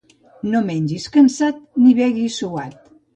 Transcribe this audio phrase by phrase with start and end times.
[0.53, 2.81] No mengis cansat, ni beguis suat.